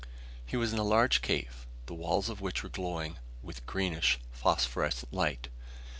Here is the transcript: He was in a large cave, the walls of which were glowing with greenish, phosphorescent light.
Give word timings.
He 0.43 0.57
was 0.57 0.73
in 0.73 0.79
a 0.79 0.83
large 0.83 1.21
cave, 1.21 1.67
the 1.85 1.93
walls 1.93 2.27
of 2.27 2.41
which 2.41 2.63
were 2.63 2.69
glowing 2.69 3.17
with 3.43 3.63
greenish, 3.67 4.17
phosphorescent 4.31 5.13
light. 5.13 5.47